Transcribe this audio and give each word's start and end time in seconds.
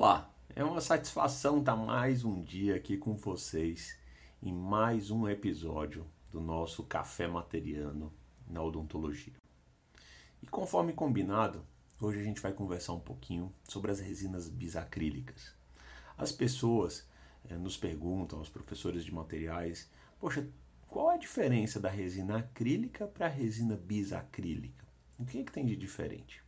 Olá, 0.00 0.32
é 0.54 0.62
uma 0.62 0.80
satisfação 0.80 1.58
estar 1.58 1.74
mais 1.74 2.24
um 2.24 2.40
dia 2.40 2.76
aqui 2.76 2.96
com 2.96 3.16
vocês 3.16 3.98
em 4.40 4.52
mais 4.52 5.10
um 5.10 5.28
episódio 5.28 6.06
do 6.30 6.40
nosso 6.40 6.84
Café 6.84 7.26
Materiano 7.26 8.14
na 8.48 8.62
Odontologia. 8.62 9.34
E 10.40 10.46
conforme 10.46 10.92
combinado, 10.92 11.66
hoje 12.00 12.20
a 12.20 12.22
gente 12.22 12.40
vai 12.40 12.52
conversar 12.52 12.92
um 12.92 13.00
pouquinho 13.00 13.52
sobre 13.64 13.90
as 13.90 13.98
resinas 13.98 14.48
bisacrílicas. 14.48 15.52
As 16.16 16.30
pessoas 16.30 17.04
eh, 17.50 17.56
nos 17.56 17.76
perguntam, 17.76 18.40
os 18.40 18.48
professores 18.48 19.04
de 19.04 19.12
materiais, 19.12 19.90
poxa, 20.20 20.48
qual 20.86 21.10
é 21.10 21.16
a 21.16 21.18
diferença 21.18 21.80
da 21.80 21.90
resina 21.90 22.38
acrílica 22.38 23.08
para 23.08 23.26
a 23.26 23.28
resina 23.28 23.74
bisacrílica? 23.74 24.86
O 25.18 25.24
que, 25.24 25.40
é 25.40 25.42
que 25.42 25.50
tem 25.50 25.66
de 25.66 25.74
diferente? 25.74 26.40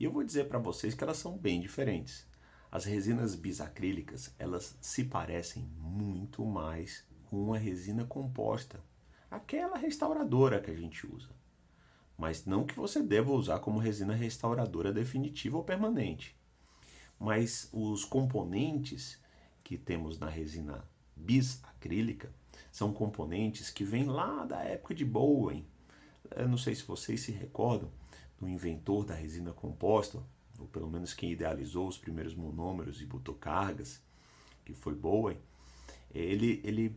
E 0.00 0.02
eu 0.02 0.10
vou 0.10 0.24
dizer 0.24 0.48
para 0.48 0.58
vocês 0.58 0.92
que 0.92 1.04
elas 1.04 1.18
são 1.18 1.38
bem 1.38 1.60
diferentes. 1.60 2.33
As 2.74 2.84
resinas 2.84 3.36
bisacrílicas, 3.36 4.34
elas 4.36 4.76
se 4.80 5.04
parecem 5.04 5.62
muito 5.78 6.44
mais 6.44 7.04
com 7.30 7.40
uma 7.40 7.56
resina 7.56 8.04
composta, 8.04 8.82
aquela 9.30 9.78
restauradora 9.78 10.60
que 10.60 10.72
a 10.72 10.74
gente 10.74 11.06
usa. 11.06 11.30
Mas 12.18 12.44
não 12.44 12.66
que 12.66 12.74
você 12.74 13.00
deva 13.00 13.30
usar 13.30 13.60
como 13.60 13.78
resina 13.78 14.12
restauradora 14.12 14.92
definitiva 14.92 15.56
ou 15.56 15.62
permanente. 15.62 16.36
Mas 17.16 17.68
os 17.72 18.04
componentes 18.04 19.22
que 19.62 19.78
temos 19.78 20.18
na 20.18 20.28
resina 20.28 20.84
bisacrílica 21.14 22.34
são 22.72 22.92
componentes 22.92 23.70
que 23.70 23.84
vêm 23.84 24.06
lá 24.06 24.44
da 24.44 24.64
época 24.64 24.96
de 24.96 25.04
Bowen. 25.04 25.64
Eu 26.34 26.48
não 26.48 26.58
sei 26.58 26.74
se 26.74 26.82
vocês 26.82 27.20
se 27.20 27.30
recordam 27.30 27.88
do 28.36 28.48
inventor 28.48 29.04
da 29.04 29.14
resina 29.14 29.52
composta, 29.52 30.20
ou 30.58 30.66
pelo 30.66 30.90
menos 30.90 31.14
quem 31.14 31.32
idealizou 31.32 31.88
os 31.88 31.98
primeiros 31.98 32.34
monômeros 32.34 33.00
e 33.00 33.06
botou 33.06 33.34
cargas, 33.34 34.02
que 34.64 34.72
foi 34.72 34.94
Bowen, 34.94 35.38
ele, 36.14 36.60
ele 36.64 36.96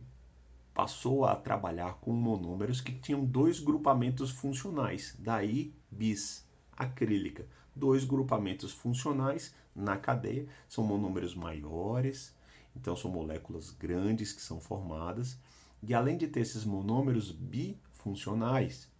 passou 0.72 1.24
a 1.24 1.34
trabalhar 1.34 1.94
com 1.94 2.12
monômeros 2.12 2.80
que 2.80 2.92
tinham 2.92 3.24
dois 3.24 3.58
grupamentos 3.58 4.30
funcionais, 4.30 5.16
daí 5.18 5.74
bis, 5.90 6.46
acrílica. 6.76 7.46
Dois 7.74 8.04
grupamentos 8.04 8.72
funcionais 8.72 9.54
na 9.74 9.96
cadeia, 9.96 10.46
são 10.68 10.84
monômeros 10.84 11.34
maiores, 11.34 12.34
então 12.74 12.96
são 12.96 13.10
moléculas 13.10 13.70
grandes 13.70 14.32
que 14.32 14.42
são 14.42 14.60
formadas, 14.60 15.38
e 15.82 15.94
além 15.94 16.16
de 16.16 16.26
ter 16.26 16.40
esses 16.40 16.64
monômeros 16.64 17.30
bifuncionais, 17.30 18.90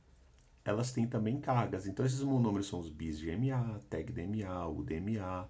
elas 0.69 0.93
têm 0.93 1.07
também 1.07 1.41
cargas. 1.41 1.87
Então, 1.87 2.05
esses 2.05 2.23
monômeros 2.23 2.69
são 2.69 2.79
os 2.79 2.89
bis 2.89 3.19
de 3.19 3.31
MA, 3.31 3.81
tag 3.89 4.13
DMA, 4.13 4.69
UDMA, 4.69 5.49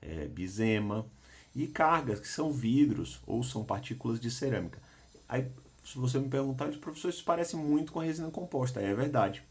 é, 0.00 0.28
bisema, 0.28 1.06
e 1.54 1.66
cargas, 1.66 2.20
que 2.20 2.28
são 2.28 2.52
vidros 2.52 3.20
ou 3.26 3.42
são 3.42 3.64
partículas 3.64 4.20
de 4.20 4.30
cerâmica. 4.30 4.80
Aí, 5.28 5.50
se 5.84 5.98
você 5.98 6.18
me 6.18 6.28
perguntar, 6.28 6.68
professor, 6.78 7.08
isso 7.08 7.24
parece 7.24 7.56
muito 7.56 7.92
com 7.92 8.00
a 8.00 8.04
resina 8.04 8.30
composta. 8.30 8.80
É 8.80 8.94
verdade. 8.94 9.42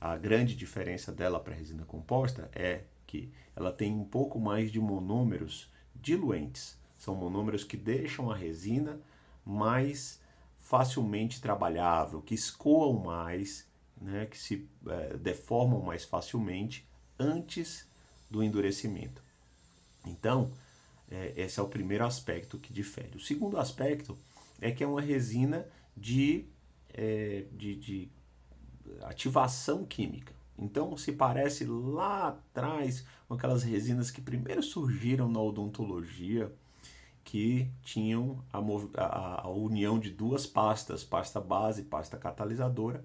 A 0.00 0.16
grande 0.16 0.54
diferença 0.54 1.12
dela 1.12 1.40
para 1.40 1.54
a 1.54 1.56
resina 1.56 1.84
composta 1.84 2.50
é 2.52 2.82
que 3.06 3.32
ela 3.54 3.72
tem 3.72 3.92
um 3.92 4.04
pouco 4.04 4.38
mais 4.38 4.70
de 4.70 4.80
monômeros 4.80 5.72
diluentes. 5.94 6.76
São 6.98 7.14
monômeros 7.14 7.64
que 7.64 7.76
deixam 7.76 8.30
a 8.30 8.36
resina 8.36 9.00
mais 9.44 10.20
facilmente 10.60 11.40
trabalhável, 11.40 12.20
que 12.20 12.34
escoam 12.34 12.92
mais 12.92 13.66
né, 14.00 14.26
que 14.26 14.38
se 14.38 14.68
é, 14.86 15.16
deformam 15.16 15.80
mais 15.80 16.04
facilmente 16.04 16.86
antes 17.18 17.86
do 18.30 18.42
endurecimento. 18.42 19.22
Então, 20.06 20.50
é, 21.10 21.32
esse 21.36 21.58
é 21.58 21.62
o 21.62 21.68
primeiro 21.68 22.04
aspecto 22.04 22.58
que 22.58 22.72
difere. 22.72 23.16
O 23.16 23.20
segundo 23.20 23.58
aspecto 23.58 24.16
é 24.60 24.70
que 24.70 24.84
é 24.84 24.86
uma 24.86 25.00
resina 25.00 25.66
de, 25.96 26.44
é, 26.92 27.44
de, 27.52 27.74
de 27.76 28.08
ativação 29.02 29.84
química. 29.84 30.34
Então, 30.58 30.96
se 30.96 31.12
parece 31.12 31.64
lá 31.64 32.28
atrás 32.28 33.04
com 33.26 33.34
aquelas 33.34 33.62
resinas 33.62 34.10
que 34.10 34.20
primeiro 34.20 34.62
surgiram 34.62 35.28
na 35.28 35.40
odontologia, 35.40 36.52
que 37.24 37.70
tinham 37.82 38.42
a, 38.50 38.58
a, 38.96 39.42
a 39.42 39.48
união 39.50 39.98
de 39.98 40.10
duas 40.10 40.46
pastas, 40.46 41.04
pasta 41.04 41.38
base 41.38 41.82
e 41.82 41.84
pasta 41.84 42.16
catalisadora, 42.16 43.04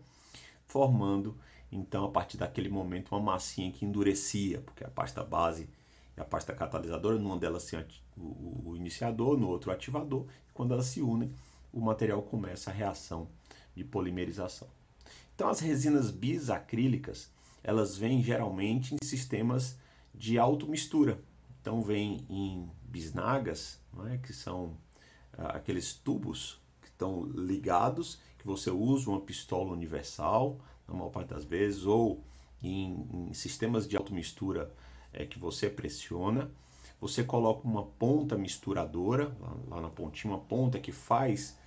formando 0.74 1.38
então 1.72 2.06
a 2.06 2.10
partir 2.10 2.38
daquele 2.38 2.70
momento 2.70 3.12
uma 3.12 3.22
massinha 3.22 3.72
que 3.72 3.86
endurecia, 3.86 4.62
porque 4.62 4.84
a 4.84 4.90
pasta 4.90 5.24
base 5.24 5.70
e 6.18 6.22
a 6.22 6.26
pasta 6.26 6.54
catalisadora, 6.54 7.18
numa 7.18 7.38
delas 7.38 7.66
tem 7.66 7.84
o 8.18 8.76
iniciador, 8.76 9.38
no 9.38 9.48
outro 9.48 9.70
o 9.70 9.74
ativador, 9.74 10.26
e 10.50 10.54
quando 10.54 10.74
elas 10.74 10.88
se 10.88 11.02
unem, 11.02 11.32
o 11.72 11.80
material 11.80 12.22
começa 12.22 12.70
a 12.70 12.74
reação 12.74 13.28
de 13.76 13.84
polimerização. 13.84 14.68
Então 15.36 15.50
as 15.50 15.60
resinas 15.60 16.12
bisacrílicas, 16.12 17.32
elas 17.64 17.98
vêm 17.98 18.22
geralmente 18.22 18.94
em 18.94 19.06
sistemas 19.06 19.78
de 20.14 20.38
automistura. 20.38 21.20
Então 21.62 21.82
vem 21.82 22.24
em 22.30 22.70
bisnagas, 22.84 23.80
é? 24.12 24.18
que 24.18 24.34
são 24.34 24.78
ah, 25.36 25.58
aqueles 25.58 25.94
tubos 25.94 26.62
que 26.82 26.88
estão 26.88 27.24
ligados 27.24 28.20
que 28.44 28.48
você 28.48 28.70
usa 28.70 29.10
uma 29.10 29.22
pistola 29.22 29.72
universal, 29.72 30.60
na 30.86 30.94
maior 30.94 31.10
parte 31.10 31.30
das 31.30 31.46
vezes, 31.46 31.86
ou 31.86 32.22
em, 32.62 33.08
em 33.30 33.34
sistemas 33.34 33.88
de 33.88 33.96
automistura 33.96 34.70
é, 35.14 35.26
que 35.26 35.40
você 35.40 35.70
pressiona. 35.70 36.52
Você 37.00 37.24
coloca 37.24 37.66
uma 37.66 37.84
ponta 37.84 38.38
misturadora, 38.38 39.36
lá, 39.40 39.56
lá 39.68 39.82
na 39.82 39.90
pontinha, 39.90 40.34
uma 40.34 40.40
ponta 40.40 40.78
que 40.80 40.92
faz 40.92 41.58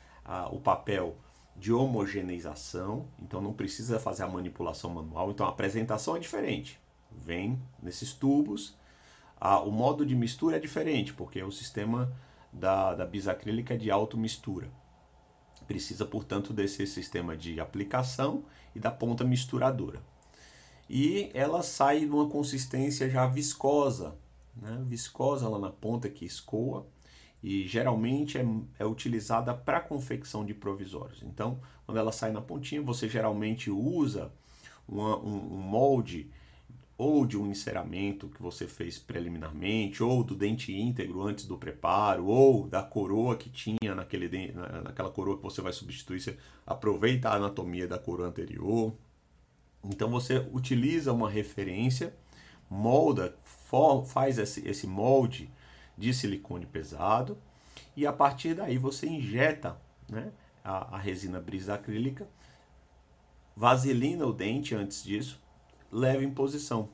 o 0.51 0.59
papel 0.59 1.17
de 1.55 1.73
homogeneização, 1.73 3.07
então 3.23 3.41
não 3.41 3.53
precisa 3.53 3.99
fazer 3.99 4.25
a 4.25 4.29
manipulação 4.29 4.91
manual. 4.91 5.31
Então 5.31 5.47
a 5.47 5.51
apresentação 5.51 6.17
é 6.17 6.19
diferente. 6.19 6.81
Vem 7.11 7.59
nesses 7.83 8.13
tubos. 8.13 8.77
O 9.65 9.71
modo 9.71 10.05
de 10.05 10.15
mistura 10.15 10.57
é 10.57 10.61
diferente, 10.61 11.15
porque 11.15 11.43
o 11.43 11.53
sistema 11.53 12.13
da, 12.53 12.95
da 12.95 13.07
bisacrílica 13.07 13.75
é 13.75 13.77
de 13.77 13.91
automistura. 13.91 14.69
Precisa, 15.67 16.05
portanto, 16.05 16.53
desse 16.53 16.87
sistema 16.87 17.37
de 17.37 17.59
aplicação 17.61 18.45
e 18.75 18.81
da 18.81 18.91
ponta 18.91 19.25
misturadora. 19.25 20.03
E 20.89 21.31
ela 21.35 21.63
sai 21.63 22.07
numa 22.07 22.29
consistência 22.29 23.11
já 23.11 23.27
viscosa, 23.27 24.17
né? 24.55 24.83
viscosa 24.87 25.49
lá 25.49 25.59
na 25.59 25.71
ponta 25.71 26.09
que 26.09 26.25
escoa 26.25 26.87
e 27.43 27.67
geralmente 27.67 28.39
é, 28.39 28.47
é 28.79 28.87
utilizada 28.87 29.53
para 29.55 29.81
confecção 29.81 30.45
de 30.45 30.55
provisórios. 30.55 31.23
Então, 31.23 31.61
quando 31.85 31.99
ela 31.99 32.13
sai 32.13 32.31
na 32.33 32.41
pontinha, 32.41 32.83
você 32.83 33.09
geralmente 33.09 33.71
usa 33.71 34.33
uma, 34.87 35.17
um, 35.19 35.55
um 35.55 35.59
molde 35.59 36.31
ou 36.99 37.27
de 37.27 37.37
um 37.37 37.51
enceramento 37.51 38.29
que 38.29 38.43
você 38.43 38.67
fez 38.67 38.99
preliminarmente, 38.99 40.03
ou 40.03 40.25
do 40.25 40.35
dente 40.35 40.75
íntegro 40.75 41.23
antes 41.23 41.45
do 41.45 41.59
preparo, 41.59 42.27
ou 42.27 42.67
da 42.67 42.83
coroa 42.83 43.37
que 43.37 43.51
tinha 43.51 43.95
naquele 43.95 44.53
naquela 44.83 45.11
coroa 45.11 45.37
que 45.37 45.43
você 45.43 45.61
vai 45.61 45.73
substituir, 45.73 46.21
você 46.21 46.39
aproveita 46.67 47.29
a 47.29 47.35
anatomia 47.35 47.87
da 47.87 47.99
coroa 47.99 48.29
anterior. 48.29 48.95
Então 49.85 50.11
você 50.11 50.39
utiliza 50.53 51.13
uma 51.13 51.31
referência, 51.31 52.15
molda, 52.69 53.37
faz 54.07 54.39
esse, 54.39 54.67
esse 54.67 54.87
molde 54.87 55.51
de 55.99 56.13
silicone 56.15 56.67
pesado 56.67 57.37
e 57.97 58.07
a 58.07 58.13
partir 58.13 58.55
daí 58.55 58.79
você 58.79 59.07
injeta 59.07 59.77
né, 60.09 60.31
a, 60.65 60.97
a 60.97 60.99
resina 60.99 61.41
brisa 61.41 61.75
acrílica, 61.75 62.27
vaselina 63.55 64.27
o 64.27 64.33
dente 64.33 64.75
antes 64.75 65.03
disso, 65.03 65.41
leva 65.97 66.23
em 66.23 66.31
posição. 66.31 66.91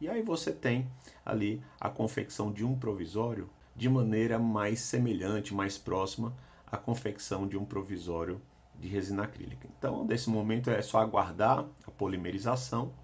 E 0.00 0.08
aí 0.08 0.22
você 0.22 0.50
tem 0.50 0.90
ali 1.24 1.62
a 1.78 1.90
confecção 1.90 2.50
de 2.50 2.64
um 2.64 2.74
provisório 2.74 3.50
de 3.76 3.86
maneira 3.86 4.38
mais 4.38 4.80
semelhante, 4.80 5.52
mais 5.52 5.76
próxima 5.76 6.34
à 6.66 6.78
confecção 6.78 7.46
de 7.46 7.58
um 7.58 7.66
provisório 7.66 8.40
de 8.78 8.88
resina 8.88 9.24
acrílica. 9.24 9.68
Então, 9.78 10.04
nesse 10.06 10.30
momento 10.30 10.70
é 10.70 10.80
só 10.80 11.00
aguardar 11.00 11.66
a 11.86 11.90
polimerização 11.90 12.94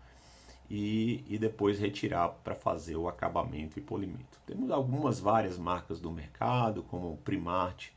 e, 0.70 1.22
e 1.28 1.38
depois 1.38 1.78
retirar 1.78 2.31
para 2.43 2.55
fazer 2.55 2.96
o 2.96 3.06
acabamento 3.06 3.78
e 3.78 3.82
polimento. 3.82 4.40
Temos 4.46 4.70
algumas 4.70 5.20
várias 5.20 5.58
marcas 5.58 6.00
do 6.00 6.11
mercado, 6.11 6.82
como 6.82 7.19
Primart, 7.19 7.88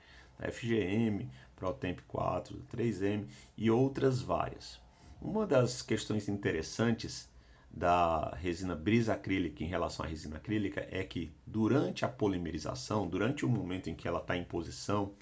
FGM, 0.42 1.30
ProTemp 1.56 2.02
4, 2.06 2.62
3M 2.70 3.28
e 3.58 3.72
outras 3.72 4.22
várias. 4.22 4.89
Uma 5.22 5.46
das 5.46 5.82
questões 5.82 6.30
interessantes 6.30 7.30
da 7.70 8.34
resina 8.36 8.74
brisa 8.74 9.14
acrílica 9.14 9.64
em 9.64 9.68
relação 9.68 10.06
à 10.06 10.10
resina 10.10 10.38
acrílica 10.38 10.88
é 10.90 11.04
que 11.04 11.32
durante 11.46 12.06
a 12.06 12.08
polimerização, 12.08 13.08
durante 13.08 13.46
o 13.46 13.50
momento 13.50 13.90
em 13.90 13.96
que 13.96 14.08
ela 14.08 14.20
está 14.20 14.38
em 14.38 14.46
posição, 14.46 15.14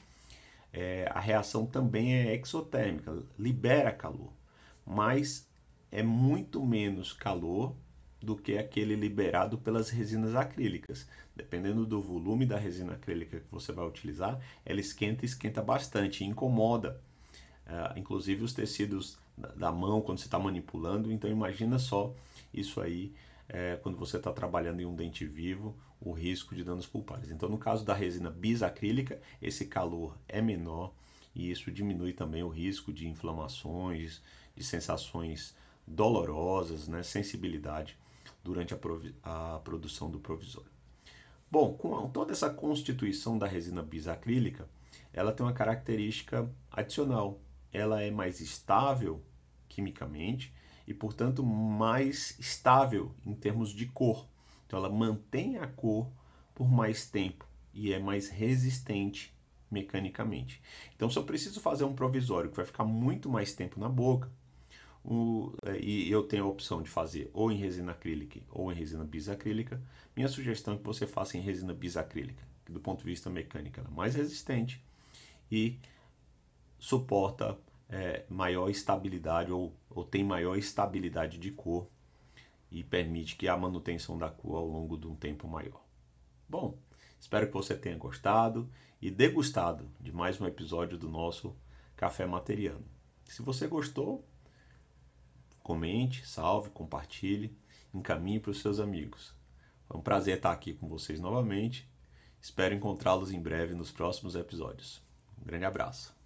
é, 0.71 1.09
a 1.11 1.19
reação 1.19 1.65
também 1.65 2.13
é 2.13 2.35
exotérmica, 2.35 3.23
libera 3.39 3.91
calor, 3.91 4.31
mas 4.85 5.47
é 5.91 6.03
muito 6.03 6.63
menos 6.63 7.11
calor 7.11 7.75
do 8.21 8.35
que 8.35 8.57
aquele 8.57 8.95
liberado 8.95 9.57
pelas 9.57 9.89
resinas 9.89 10.35
acrílicas. 10.35 11.07
Dependendo 11.35 11.85
do 11.87 11.99
volume 12.01 12.45
da 12.45 12.57
resina 12.57 12.93
acrílica 12.93 13.39
que 13.39 13.51
você 13.51 13.71
vai 13.71 13.87
utilizar, 13.87 14.39
ela 14.63 14.79
esquenta 14.79 15.25
e 15.25 15.27
esquenta 15.27 15.61
bastante, 15.61 16.23
incomoda, 16.23 17.01
uh, 17.65 17.97
inclusive 17.97 18.43
os 18.43 18.53
tecidos 18.53 19.17
da 19.55 19.71
mão 19.71 20.01
quando 20.01 20.19
você 20.19 20.25
está 20.25 20.39
manipulando. 20.39 21.11
Então 21.11 21.29
imagina 21.29 21.77
só 21.77 22.13
isso 22.53 22.81
aí 22.81 23.13
é, 23.47 23.77
quando 23.77 23.97
você 23.97 24.17
está 24.17 24.31
trabalhando 24.31 24.81
em 24.81 24.85
um 24.85 24.95
dente 24.95 25.25
vivo, 25.25 25.77
o 26.01 26.11
risco 26.11 26.55
de 26.55 26.63
danos 26.63 26.87
pulpares. 26.87 27.31
Então 27.31 27.47
no 27.47 27.57
caso 27.57 27.85
da 27.85 27.93
resina 27.93 28.29
bisacrílica, 28.29 29.21
esse 29.41 29.65
calor 29.65 30.17
é 30.27 30.41
menor 30.41 30.93
e 31.35 31.51
isso 31.51 31.71
diminui 31.71 32.13
também 32.13 32.43
o 32.43 32.49
risco 32.49 32.91
de 32.91 33.07
inflamações, 33.07 34.21
de 34.55 34.63
sensações 34.63 35.55
dolorosas, 35.85 36.87
né, 36.87 37.03
sensibilidade 37.03 37.97
durante 38.43 38.73
a, 38.73 39.55
a 39.55 39.59
produção 39.59 40.09
do 40.09 40.19
provisório. 40.19 40.71
Bom, 41.49 41.73
com 41.75 42.09
toda 42.09 42.33
essa 42.33 42.49
constituição 42.49 43.37
da 43.37 43.47
resina 43.47 43.81
bisacrílica, 43.81 44.67
ela 45.13 45.31
tem 45.31 45.45
uma 45.45 45.53
característica 45.53 46.49
adicional. 46.69 47.39
Ela 47.71 48.01
é 48.01 48.11
mais 48.11 48.41
estável 48.41 49.21
quimicamente 49.77 50.51
e, 50.87 50.93
portanto, 50.93 51.45
mais 51.45 52.35
estável 52.39 53.11
em 53.23 53.35
termos 53.35 53.69
de 53.69 53.85
cor. 53.85 54.25
Então, 54.65 54.79
ela 54.79 54.89
mantém 54.89 55.57
a 55.57 55.67
cor 55.67 56.09
por 56.55 56.67
mais 56.67 57.07
tempo 57.07 57.45
e 57.71 57.93
é 57.93 57.99
mais 57.99 58.27
resistente 58.27 59.31
mecanicamente. 59.69 60.59
Então, 60.95 61.11
se 61.11 61.19
eu 61.19 61.23
preciso 61.23 61.61
fazer 61.61 61.83
um 61.83 61.93
provisório 61.93 62.49
que 62.49 62.55
vai 62.55 62.65
ficar 62.65 62.85
muito 62.85 63.29
mais 63.29 63.53
tempo 63.53 63.79
na 63.79 63.87
boca, 63.87 64.31
o, 65.05 65.53
é, 65.63 65.79
e 65.79 66.09
eu 66.09 66.23
tenho 66.23 66.45
a 66.45 66.47
opção 66.47 66.81
de 66.81 66.89
fazer 66.89 67.29
ou 67.33 67.51
em 67.51 67.57
resina 67.57 67.91
acrílica 67.91 68.39
ou 68.49 68.71
em 68.71 68.75
resina 68.75 69.03
bisacrílica, 69.03 69.79
minha 70.15 70.27
sugestão 70.27 70.73
é 70.73 70.77
que 70.77 70.83
você 70.83 71.05
faça 71.05 71.37
em 71.37 71.41
resina 71.41 71.73
bisacrílica, 71.73 72.43
que 72.65 72.71
do 72.71 72.79
ponto 72.79 72.99
de 72.99 73.05
vista 73.05 73.29
mecânico 73.29 73.79
ela 73.79 73.89
é 73.89 73.93
mais 73.93 74.15
resistente 74.15 74.83
e 75.51 75.77
suporta 76.79 77.57
é, 77.89 78.25
maior 78.29 78.69
estabilidade 78.69 79.51
ou, 79.51 79.75
ou 79.89 80.03
tem 80.03 80.23
maior 80.23 80.57
estabilidade 80.57 81.37
de 81.37 81.51
cor 81.51 81.87
e 82.69 82.83
permite 82.83 83.35
que 83.35 83.47
a 83.47 83.57
manutenção 83.57 84.17
da 84.17 84.29
cor 84.29 84.57
ao 84.57 84.67
longo 84.67 84.97
de 84.97 85.07
um 85.07 85.15
tempo 85.15 85.47
maior. 85.47 85.81
Bom, 86.47 86.77
espero 87.19 87.47
que 87.47 87.53
você 87.53 87.75
tenha 87.75 87.97
gostado 87.97 88.69
e 89.01 89.09
degustado 89.09 89.89
de 89.99 90.11
mais 90.11 90.39
um 90.39 90.45
episódio 90.45 90.97
do 90.97 91.09
nosso 91.09 91.55
Café 91.95 92.25
Materiano. 92.25 92.85
Se 93.25 93.41
você 93.41 93.67
gostou, 93.67 94.25
comente, 95.61 96.25
salve, 96.27 96.69
compartilhe, 96.69 97.57
encaminhe 97.93 98.39
para 98.39 98.51
os 98.51 98.61
seus 98.61 98.79
amigos. 98.79 99.33
Foi 99.85 99.97
um 99.97 100.03
prazer 100.03 100.37
estar 100.37 100.51
aqui 100.51 100.73
com 100.73 100.87
vocês 100.87 101.19
novamente. 101.19 101.89
Espero 102.41 102.75
encontrá-los 102.75 103.31
em 103.31 103.41
breve 103.41 103.73
nos 103.73 103.91
próximos 103.91 104.35
episódios. 104.35 105.01
Um 105.41 105.45
grande 105.45 105.65
abraço. 105.65 106.16